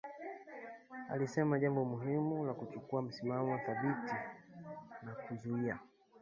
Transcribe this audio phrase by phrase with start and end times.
[1.09, 4.13] Alisema jambo muhimu ni kuchukua msimamo thabiti
[5.01, 5.79] na kuzuia